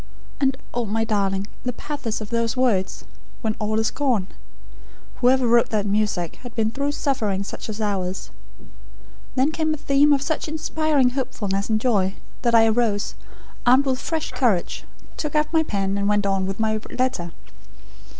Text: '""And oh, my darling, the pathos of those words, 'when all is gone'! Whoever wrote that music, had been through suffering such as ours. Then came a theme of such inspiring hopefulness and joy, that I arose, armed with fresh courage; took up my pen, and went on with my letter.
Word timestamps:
'""And 0.41 0.57
oh, 0.73 0.85
my 0.85 1.03
darling, 1.03 1.45
the 1.61 1.73
pathos 1.73 2.21
of 2.21 2.31
those 2.31 2.57
words, 2.57 3.05
'when 3.41 3.53
all 3.59 3.79
is 3.79 3.91
gone'! 3.91 4.25
Whoever 5.17 5.45
wrote 5.45 5.69
that 5.69 5.85
music, 5.85 6.37
had 6.37 6.55
been 6.55 6.71
through 6.71 6.93
suffering 6.93 7.43
such 7.43 7.69
as 7.69 7.79
ours. 7.79 8.31
Then 9.35 9.51
came 9.51 9.75
a 9.75 9.77
theme 9.77 10.11
of 10.11 10.23
such 10.23 10.47
inspiring 10.47 11.11
hopefulness 11.11 11.69
and 11.69 11.79
joy, 11.79 12.15
that 12.41 12.55
I 12.55 12.65
arose, 12.65 13.13
armed 13.63 13.85
with 13.85 13.99
fresh 13.99 14.31
courage; 14.31 14.85
took 15.17 15.35
up 15.35 15.53
my 15.53 15.61
pen, 15.61 15.99
and 15.99 16.09
went 16.09 16.25
on 16.25 16.47
with 16.47 16.59
my 16.59 16.81
letter. 16.89 17.31